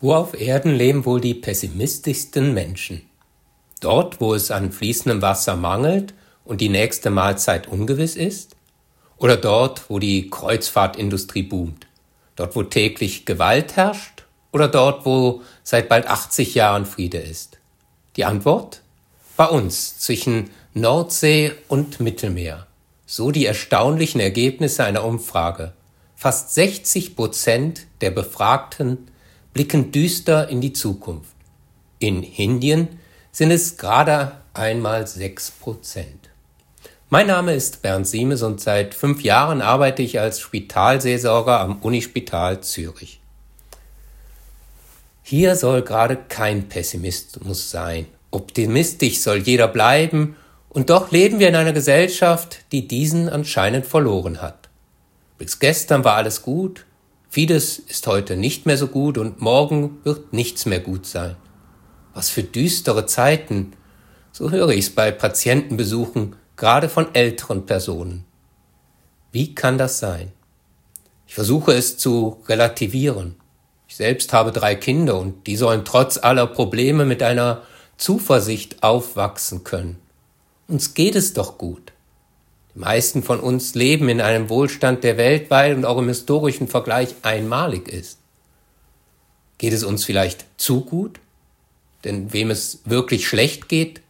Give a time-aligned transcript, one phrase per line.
[0.00, 3.02] Wo auf Erden leben wohl die pessimistischsten Menschen?
[3.80, 6.12] Dort, wo es an fließendem Wasser mangelt
[6.44, 8.56] und die nächste Mahlzeit ungewiss ist?
[9.16, 11.86] Oder dort, wo die Kreuzfahrtindustrie boomt?
[12.36, 14.24] Dort, wo täglich Gewalt herrscht?
[14.52, 17.58] Oder dort, wo seit bald 80 Jahren Friede ist?
[18.16, 18.82] Die Antwort?
[19.38, 22.66] Bei uns, zwischen Nordsee und Mittelmeer.
[23.06, 25.72] So die erstaunlichen Ergebnisse einer Umfrage.
[26.14, 29.08] Fast 60 Prozent der Befragten
[29.56, 31.34] blicken düster in die Zukunft.
[31.98, 33.00] In Indien
[33.32, 36.28] sind es gerade einmal sechs Prozent.
[37.08, 42.60] Mein Name ist Bernd Siemes und seit fünf Jahren arbeite ich als Spitalseelsorger am Unispital
[42.60, 43.18] Zürich.
[45.22, 48.08] Hier soll gerade kein Pessimismus sein.
[48.30, 50.36] Optimistisch soll jeder bleiben,
[50.68, 54.68] und doch leben wir in einer Gesellschaft, die diesen anscheinend verloren hat.
[55.38, 56.84] Bis gestern war alles gut,
[57.28, 61.36] Vieles ist heute nicht mehr so gut und morgen wird nichts mehr gut sein.
[62.14, 63.72] Was für düstere Zeiten,
[64.32, 68.24] so höre ich es bei Patientenbesuchen, gerade von älteren Personen.
[69.32, 70.32] Wie kann das sein?
[71.26, 73.36] Ich versuche es zu relativieren.
[73.88, 77.62] Ich selbst habe drei Kinder und die sollen trotz aller Probleme mit einer
[77.98, 79.98] Zuversicht aufwachsen können.
[80.68, 81.92] Uns geht es doch gut.
[82.76, 87.88] Meisten von uns leben in einem Wohlstand, der weltweit und auch im historischen Vergleich einmalig
[87.88, 88.18] ist.
[89.58, 91.18] Geht es uns vielleicht zu gut?
[92.04, 94.02] Denn wem es wirklich schlecht geht,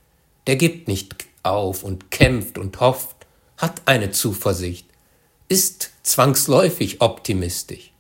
[0.49, 1.15] der gibt nicht
[1.45, 3.15] auf und kämpft und hofft,
[3.57, 4.87] hat eine Zuversicht,
[5.49, 7.93] ist zwangsläufig optimistisch.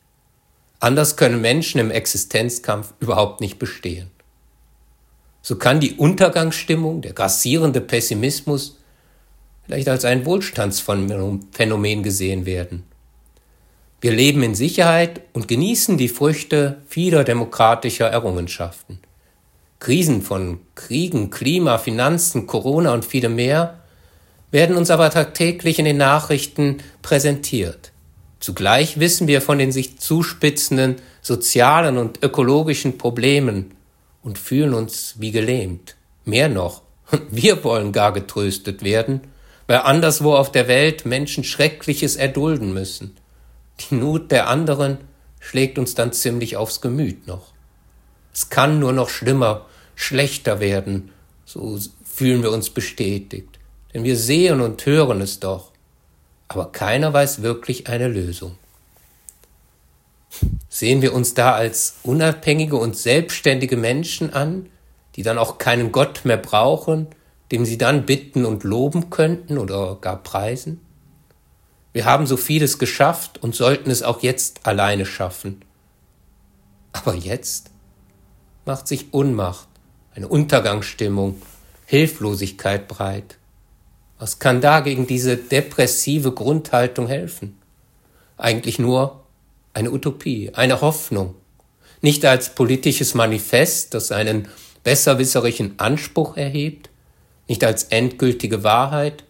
[0.80, 4.10] Anders können Menschen im Existenzkampf überhaupt nicht bestehen.
[5.42, 8.75] So kann die Untergangsstimmung, der grassierende Pessimismus
[9.66, 12.84] vielleicht als ein Wohlstandsphänomen gesehen werden.
[14.00, 19.00] Wir leben in Sicherheit und genießen die Früchte vieler demokratischer Errungenschaften.
[19.80, 23.80] Krisen von Kriegen, Klima, Finanzen, Corona und vielem mehr
[24.50, 27.92] werden uns aber tagtäglich in den Nachrichten präsentiert.
[28.38, 33.72] Zugleich wissen wir von den sich zuspitzenden sozialen und ökologischen Problemen
[34.22, 35.96] und fühlen uns wie gelähmt.
[36.24, 36.82] Mehr noch,
[37.30, 39.22] wir wollen gar getröstet werden
[39.66, 43.16] weil anderswo auf der Welt Menschen Schreckliches erdulden müssen.
[43.80, 44.98] Die Not der anderen
[45.40, 47.52] schlägt uns dann ziemlich aufs Gemüt noch.
[48.32, 51.10] Es kann nur noch schlimmer, schlechter werden,
[51.44, 53.58] so fühlen wir uns bestätigt.
[53.94, 55.72] Denn wir sehen und hören es doch.
[56.48, 58.56] Aber keiner weiß wirklich eine Lösung.
[60.68, 64.68] Sehen wir uns da als unabhängige und selbstständige Menschen an,
[65.14, 67.06] die dann auch keinen Gott mehr brauchen,
[67.52, 70.80] dem sie dann bitten und loben könnten oder gar preisen?
[71.92, 75.62] Wir haben so vieles geschafft und sollten es auch jetzt alleine schaffen.
[76.92, 77.70] Aber jetzt
[78.66, 79.68] macht sich Unmacht,
[80.14, 81.40] eine Untergangsstimmung,
[81.86, 83.38] Hilflosigkeit breit.
[84.18, 87.58] Was kann da gegen diese depressive Grundhaltung helfen?
[88.36, 89.24] Eigentlich nur
[89.72, 91.34] eine Utopie, eine Hoffnung,
[92.00, 94.48] nicht als politisches Manifest, das einen
[94.84, 96.90] besserwisserischen Anspruch erhebt,
[97.48, 99.24] nicht als endgültige Wahrheit,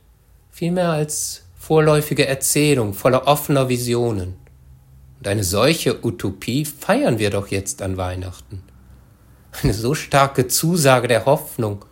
[0.51, 4.37] vielmehr als vorläufige Erzählung voller offener Visionen.
[5.19, 8.63] Und eine solche Utopie feiern wir doch jetzt an Weihnachten.
[9.63, 11.85] Eine so starke Zusage der Hoffnung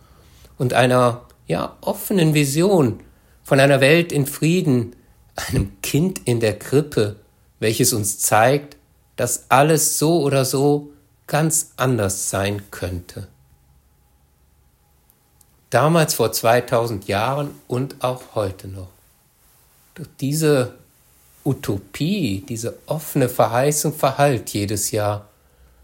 [0.57, 3.01] und einer, ja, offenen Vision
[3.43, 4.95] von einer Welt in Frieden,
[5.35, 7.17] einem Kind in der Krippe,
[7.59, 8.77] welches uns zeigt,
[9.15, 10.91] dass alles so oder so
[11.27, 13.27] ganz anders sein könnte
[15.75, 18.87] damals vor 2000 Jahren und auch heute noch.
[19.95, 20.75] Doch diese
[21.43, 25.27] Utopie, diese offene Verheißung verhallt jedes Jahr.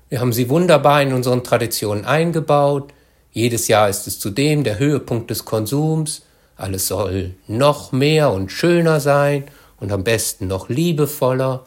[0.07, 2.93] Wir haben sie wunderbar in unseren Traditionen eingebaut.
[3.33, 6.21] Jedes Jahr ist es zudem der Höhepunkt des Konsums.
[6.55, 9.43] Alles soll noch mehr und schöner sein
[9.77, 11.65] und am besten noch liebevoller.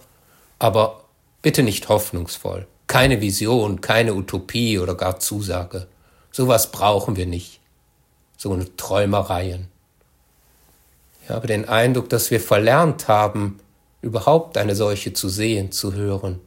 [0.58, 1.04] Aber
[1.42, 2.66] bitte nicht hoffnungsvoll.
[2.86, 5.88] Keine Vision, keine Utopie oder gar Zusage.
[6.32, 7.60] Sowas brauchen wir nicht
[8.44, 9.68] so eine Träumereien.
[11.22, 13.58] Ich habe den Eindruck, dass wir verlernt haben,
[14.02, 16.40] überhaupt eine solche zu sehen, zu hören.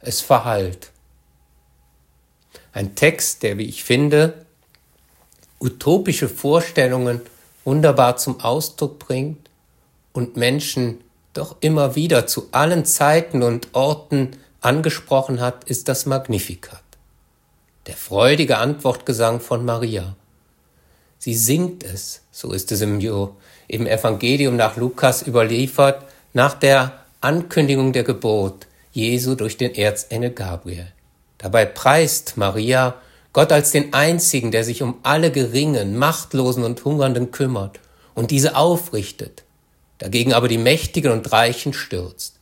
[0.00, 0.90] Es verhallt.
[2.74, 4.44] Ein Text, der, wie ich finde,
[5.58, 7.22] utopische Vorstellungen
[7.64, 9.48] wunderbar zum Ausdruck bringt
[10.12, 11.00] und Menschen
[11.32, 16.82] doch immer wieder zu allen Zeiten und Orten angesprochen hat, ist das Magnificat.
[17.86, 20.14] Der freudige Antwortgesang von Maria.
[21.24, 22.98] Sie singt es, so ist es im,
[23.68, 30.88] im Evangelium nach Lukas überliefert, nach der Ankündigung der Geburt Jesu durch den Erzengel Gabriel.
[31.38, 32.96] Dabei preist Maria
[33.32, 37.78] Gott als den einzigen, der sich um alle Geringen, Machtlosen und Hungernden kümmert
[38.16, 39.44] und diese aufrichtet,
[39.98, 42.40] dagegen aber die Mächtigen und Reichen stürzt.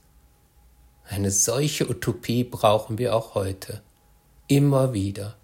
[1.06, 3.82] Eine solche Utopie brauchen wir auch heute.
[4.48, 5.36] Immer wieder.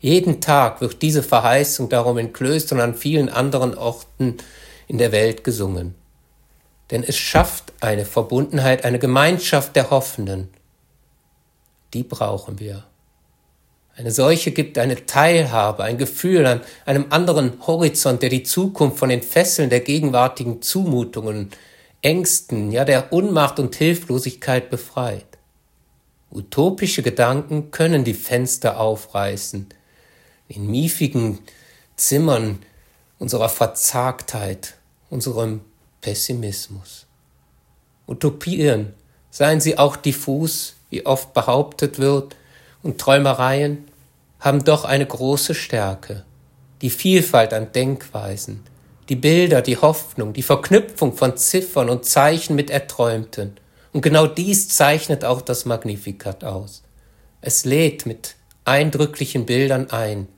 [0.00, 4.36] Jeden Tag wird diese Verheißung darum in Klöstern und an vielen anderen Orten
[4.86, 5.94] in der Welt gesungen.
[6.90, 10.48] Denn es schafft eine Verbundenheit, eine Gemeinschaft der Hoffenden.
[11.94, 12.84] Die brauchen wir.
[13.96, 19.08] Eine solche gibt eine Teilhabe, ein Gefühl an einem anderen Horizont, der die Zukunft von
[19.08, 21.50] den Fesseln der gegenwärtigen Zumutungen,
[22.00, 25.26] Ängsten, ja der Unmacht und Hilflosigkeit befreit.
[26.30, 29.66] Utopische Gedanken können die Fenster aufreißen,
[30.48, 31.38] in miefigen
[31.96, 32.60] Zimmern
[33.18, 34.74] unserer Verzagtheit,
[35.10, 35.60] unserem
[36.00, 37.06] Pessimismus.
[38.06, 38.94] Utopien,
[39.30, 42.36] seien sie auch diffus, wie oft behauptet wird,
[42.82, 43.84] und Träumereien
[44.40, 46.24] haben doch eine große Stärke.
[46.80, 48.62] Die Vielfalt an Denkweisen,
[49.08, 53.56] die Bilder, die Hoffnung, die Verknüpfung von Ziffern und Zeichen mit Erträumten.
[53.92, 56.82] Und genau dies zeichnet auch das Magnificat aus.
[57.40, 60.28] Es lädt mit eindrücklichen Bildern ein,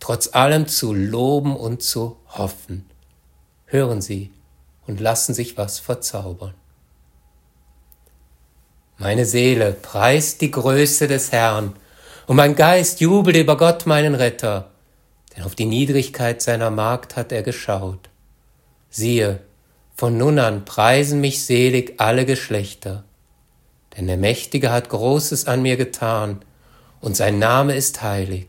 [0.00, 2.86] trotz allem zu loben und zu hoffen.
[3.66, 4.30] Hören Sie
[4.86, 6.54] und lassen sich was verzaubern.
[8.96, 11.74] Meine Seele preist die Größe des Herrn,
[12.26, 14.70] und mein Geist jubelt über Gott, meinen Retter,
[15.34, 18.10] denn auf die Niedrigkeit seiner Magd hat er geschaut.
[18.90, 19.40] Siehe,
[19.94, 23.04] von nun an preisen mich selig alle Geschlechter,
[23.96, 26.42] denn der Mächtige hat Großes an mir getan,
[27.00, 28.48] und sein Name ist heilig.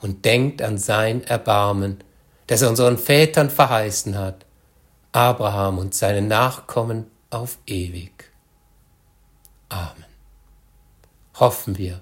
[0.00, 1.98] und denkt an sein Erbarmen,
[2.46, 4.46] das er unseren Vätern verheißen hat,
[5.12, 8.30] Abraham und seine Nachkommen auf ewig.
[9.68, 10.04] Amen.
[11.34, 12.00] Hoffen wir